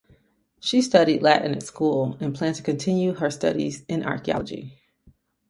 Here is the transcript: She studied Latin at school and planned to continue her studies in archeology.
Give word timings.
She 0.59 0.81
studied 0.81 1.21
Latin 1.21 1.53
at 1.53 1.61
school 1.61 2.17
and 2.19 2.33
planned 2.33 2.55
to 2.55 2.63
continue 2.63 3.13
her 3.13 3.29
studies 3.29 3.85
in 3.87 4.03
archeology. 4.03 4.79